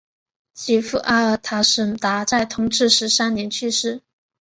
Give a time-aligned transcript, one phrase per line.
[0.55, 4.01] 其父阿尔塔什达在同治十三年去世。